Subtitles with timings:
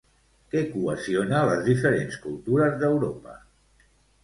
[0.53, 3.39] Què cohesiona les diferents cultures d'Europa?